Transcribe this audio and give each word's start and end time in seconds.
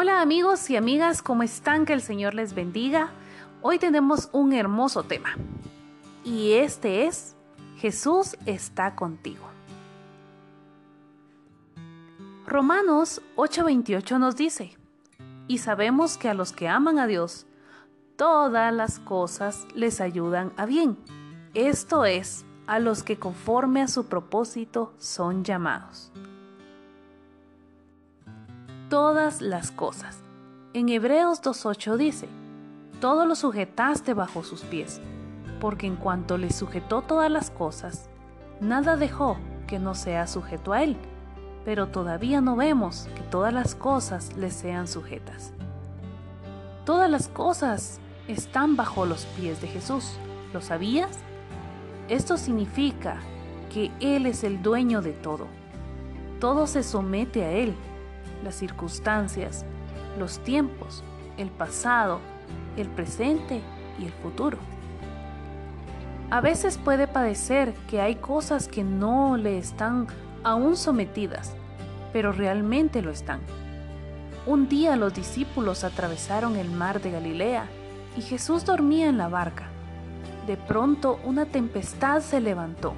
Hola 0.00 0.20
amigos 0.20 0.70
y 0.70 0.76
amigas, 0.76 1.22
¿cómo 1.22 1.42
están? 1.42 1.84
Que 1.84 1.92
el 1.92 2.02
Señor 2.02 2.32
les 2.32 2.54
bendiga. 2.54 3.10
Hoy 3.62 3.80
tenemos 3.80 4.28
un 4.30 4.52
hermoso 4.52 5.02
tema. 5.02 5.30
Y 6.22 6.52
este 6.52 7.06
es, 7.06 7.34
Jesús 7.78 8.36
está 8.46 8.94
contigo. 8.94 9.44
Romanos 12.46 13.22
8:28 13.34 14.20
nos 14.20 14.36
dice, 14.36 14.78
y 15.48 15.58
sabemos 15.58 16.16
que 16.16 16.28
a 16.28 16.34
los 16.34 16.52
que 16.52 16.68
aman 16.68 17.00
a 17.00 17.08
Dios, 17.08 17.48
todas 18.14 18.72
las 18.72 19.00
cosas 19.00 19.66
les 19.74 20.00
ayudan 20.00 20.52
a 20.56 20.64
bien. 20.64 20.96
Esto 21.54 22.04
es, 22.04 22.44
a 22.68 22.78
los 22.78 23.02
que 23.02 23.18
conforme 23.18 23.82
a 23.82 23.88
su 23.88 24.06
propósito 24.06 24.94
son 24.98 25.42
llamados. 25.42 26.12
Todas 28.88 29.42
las 29.42 29.70
cosas. 29.70 30.16
En 30.72 30.88
Hebreos 30.88 31.42
2.8 31.42 31.98
dice, 31.98 32.26
todo 33.02 33.26
lo 33.26 33.34
sujetaste 33.34 34.14
bajo 34.14 34.42
sus 34.42 34.62
pies, 34.62 35.02
porque 35.60 35.86
en 35.86 35.96
cuanto 35.96 36.38
le 36.38 36.50
sujetó 36.50 37.02
todas 37.02 37.30
las 37.30 37.50
cosas, 37.50 38.08
nada 38.62 38.96
dejó 38.96 39.36
que 39.66 39.78
no 39.78 39.94
sea 39.94 40.26
sujeto 40.26 40.72
a 40.72 40.82
él, 40.82 40.96
pero 41.66 41.88
todavía 41.88 42.40
no 42.40 42.56
vemos 42.56 43.08
que 43.14 43.20
todas 43.24 43.52
las 43.52 43.74
cosas 43.74 44.34
le 44.38 44.50
sean 44.50 44.88
sujetas. 44.88 45.52
Todas 46.86 47.10
las 47.10 47.28
cosas 47.28 48.00
están 48.26 48.74
bajo 48.74 49.04
los 49.04 49.26
pies 49.38 49.60
de 49.60 49.68
Jesús. 49.68 50.14
¿Lo 50.54 50.62
sabías? 50.62 51.18
Esto 52.08 52.38
significa 52.38 53.18
que 53.70 53.90
Él 54.00 54.24
es 54.24 54.44
el 54.44 54.62
dueño 54.62 55.02
de 55.02 55.12
todo. 55.12 55.46
Todo 56.40 56.66
se 56.66 56.82
somete 56.82 57.44
a 57.44 57.50
Él, 57.50 57.74
las 58.42 58.54
circunstancias, 58.54 59.64
los 60.18 60.38
tiempos, 60.40 61.02
el 61.36 61.50
pasado, 61.50 62.20
el 62.76 62.88
presente 62.88 63.60
y 63.98 64.06
el 64.06 64.12
futuro. 64.12 64.58
A 66.30 66.40
veces 66.40 66.76
puede 66.76 67.06
parecer 67.06 67.72
que 67.88 68.00
hay 68.00 68.16
cosas 68.16 68.68
que 68.68 68.84
no 68.84 69.36
le 69.36 69.56
están 69.56 70.06
aún 70.44 70.76
sometidas, 70.76 71.54
pero 72.12 72.32
realmente 72.32 73.00
lo 73.00 73.10
están. 73.10 73.40
Un 74.46 74.68
día 74.68 74.96
los 74.96 75.14
discípulos 75.14 75.84
atravesaron 75.84 76.56
el 76.56 76.70
mar 76.70 77.00
de 77.00 77.10
Galilea 77.10 77.66
y 78.16 78.22
Jesús 78.22 78.64
dormía 78.64 79.08
en 79.08 79.18
la 79.18 79.28
barca. 79.28 79.68
De 80.46 80.56
pronto 80.56 81.18
una 81.24 81.46
tempestad 81.46 82.20
se 82.20 82.40
levantó. 82.40 82.94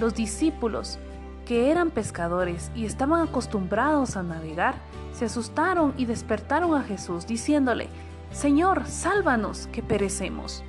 Los 0.00 0.14
discípulos, 0.14 0.98
que 1.46 1.70
eran 1.70 1.90
pescadores 1.90 2.70
y 2.74 2.84
estaban 2.84 3.22
acostumbrados 3.22 4.16
a 4.16 4.22
navegar, 4.22 4.74
se 5.12 5.26
asustaron 5.26 5.94
y 5.96 6.06
despertaron 6.06 6.74
a 6.74 6.82
Jesús 6.82 7.26
diciéndole, 7.26 7.88
Señor, 8.32 8.86
sálvanos, 8.86 9.68
que 9.72 9.82
perecemos. 9.82 10.62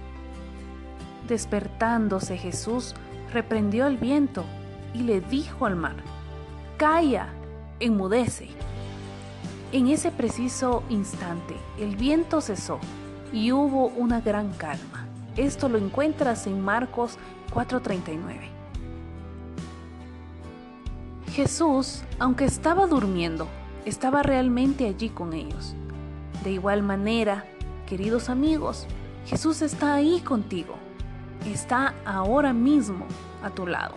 Despertándose 1.27 2.37
Jesús, 2.37 2.93
reprendió 3.31 3.87
el 3.87 3.97
viento 3.97 4.43
y 4.93 5.03
le 5.03 5.21
dijo 5.21 5.65
al 5.65 5.75
mar, 5.75 5.95
Calla, 6.77 7.29
enmudece. 7.79 8.49
En 9.71 9.87
ese 9.87 10.11
preciso 10.11 10.83
instante, 10.89 11.55
el 11.79 11.95
viento 11.95 12.41
cesó 12.41 12.79
y 13.31 13.51
hubo 13.51 13.87
una 13.87 14.21
gran 14.21 14.51
calma. 14.51 15.07
Esto 15.35 15.67
lo 15.67 15.79
encuentras 15.79 16.45
en 16.45 16.61
Marcos 16.61 17.17
4:39. 17.51 18.52
Jesús, 21.33 22.03
aunque 22.19 22.45
estaba 22.45 22.85
durmiendo, 22.85 23.47
estaba 23.85 24.21
realmente 24.21 24.87
allí 24.87 25.09
con 25.09 25.33
ellos. 25.33 25.73
De 26.43 26.51
igual 26.51 26.83
manera, 26.83 27.43
queridos 27.87 28.29
amigos, 28.29 28.85
Jesús 29.25 29.63
está 29.63 29.95
ahí 29.95 30.19
contigo. 30.19 30.75
Está 31.47 31.95
ahora 32.05 32.53
mismo 32.53 33.07
a 33.41 33.49
tu 33.49 33.65
lado. 33.65 33.95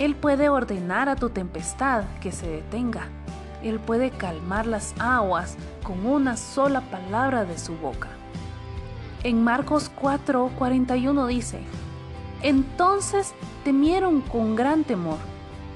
Él 0.00 0.16
puede 0.16 0.48
ordenar 0.48 1.08
a 1.08 1.14
tu 1.14 1.30
tempestad 1.30 2.02
que 2.20 2.32
se 2.32 2.48
detenga. 2.48 3.06
Él 3.62 3.78
puede 3.78 4.10
calmar 4.10 4.66
las 4.66 4.92
aguas 4.98 5.56
con 5.84 6.04
una 6.04 6.36
sola 6.36 6.80
palabra 6.90 7.44
de 7.44 7.58
su 7.58 7.76
boca. 7.76 8.08
En 9.22 9.44
Marcos 9.44 9.88
4, 9.94 10.50
41 10.58 11.26
dice, 11.28 11.60
Entonces 12.42 13.34
temieron 13.64 14.20
con 14.20 14.54
gran 14.54 14.84
temor 14.84 15.18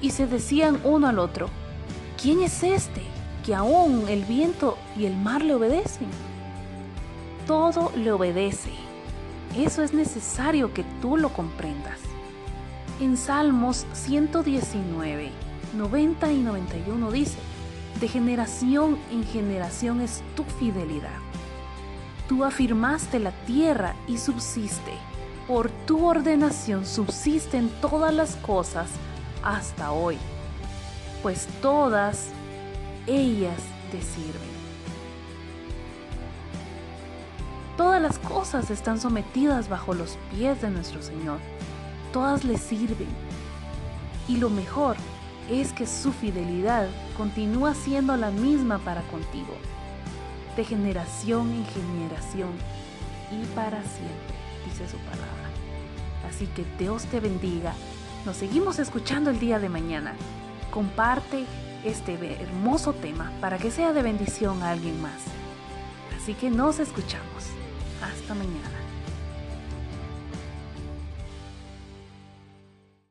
y 0.01 0.11
se 0.11 0.27
decían 0.27 0.79
uno 0.83 1.07
al 1.07 1.19
otro, 1.19 1.49
¿quién 2.21 2.41
es 2.41 2.63
este 2.63 3.01
que 3.45 3.55
aún 3.55 4.07
el 4.07 4.23
viento 4.25 4.77
y 4.97 5.05
el 5.05 5.15
mar 5.15 5.43
le 5.43 5.55
obedecen? 5.55 6.07
Todo 7.47 7.91
le 7.95 8.11
obedece. 8.11 8.71
Eso 9.57 9.81
es 9.81 9.93
necesario 9.93 10.73
que 10.73 10.83
tú 11.01 11.17
lo 11.17 11.29
comprendas. 11.29 11.99
En 12.99 13.17
Salmos 13.17 13.85
119, 13.93 15.31
90 15.75 16.31
y 16.31 16.37
91 16.39 17.11
dice, 17.11 17.39
de 17.99 18.07
generación 18.07 18.97
en 19.11 19.23
generación 19.23 20.01
es 20.01 20.21
tu 20.35 20.43
fidelidad 20.43 21.29
Tú 22.29 22.45
afirmaste 22.45 23.17
la 23.17 23.31
tierra 23.31 23.95
y 24.07 24.19
subsiste. 24.19 24.93
Por 25.49 25.71
tu 25.87 26.05
ordenación 26.05 26.85
subsisten 26.85 27.71
todas 27.81 28.13
las 28.13 28.35
cosas 28.35 28.87
hasta 29.43 29.91
hoy, 29.91 30.15
pues 31.23 31.47
todas 31.59 32.27
ellas 33.07 33.57
te 33.89 33.99
sirven. 33.99 34.59
Todas 37.77 37.99
las 37.99 38.19
cosas 38.19 38.69
están 38.69 38.99
sometidas 38.99 39.69
bajo 39.69 39.95
los 39.95 40.19
pies 40.29 40.61
de 40.61 40.69
nuestro 40.69 41.01
Señor. 41.01 41.39
Todas 42.13 42.43
le 42.43 42.59
sirven. 42.59 43.09
Y 44.27 44.37
lo 44.37 44.51
mejor 44.51 44.97
es 45.49 45.73
que 45.73 45.87
su 45.87 46.11
fidelidad 46.11 46.87
continúa 47.17 47.73
siendo 47.73 48.15
la 48.17 48.29
misma 48.29 48.77
para 48.77 49.01
contigo 49.07 49.55
de 50.55 50.63
generación 50.63 51.51
en 51.53 51.65
generación 51.65 52.51
y 53.31 53.43
para 53.55 53.81
siempre, 53.81 54.48
dice 54.65 54.87
su 54.89 54.97
palabra. 54.97 55.49
Así 56.29 56.47
que 56.47 56.65
Dios 56.77 57.05
te 57.05 57.19
bendiga. 57.19 57.73
Nos 58.25 58.37
seguimos 58.37 58.79
escuchando 58.79 59.29
el 59.29 59.39
día 59.39 59.59
de 59.59 59.69
mañana. 59.69 60.13
Comparte 60.71 61.45
este 61.83 62.13
hermoso 62.41 62.93
tema 62.93 63.31
para 63.41 63.57
que 63.57 63.71
sea 63.71 63.93
de 63.93 64.01
bendición 64.01 64.61
a 64.63 64.71
alguien 64.71 65.01
más. 65.01 65.21
Así 66.17 66.33
que 66.33 66.49
nos 66.49 66.79
escuchamos. 66.79 67.45
Hasta 68.01 68.33
mañana. 68.35 68.79